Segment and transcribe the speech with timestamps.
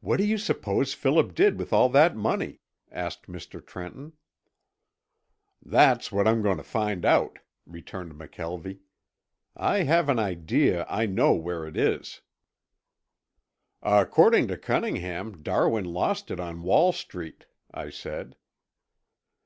[0.00, 2.60] "What do you suppose Philip did with all that money?"
[2.90, 3.60] asked Mr.
[3.62, 4.14] Trenton.
[5.62, 8.78] "That's what I'm going to find out," returned McKelvie.
[9.54, 12.22] "I have an idea I know where it is."
[13.82, 18.36] "According to Cunningham, Darwin lost it on Wall Street," I said.